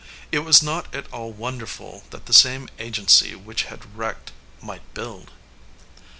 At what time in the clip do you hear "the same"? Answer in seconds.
2.25-2.69